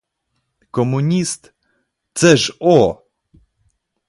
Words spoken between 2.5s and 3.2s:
о!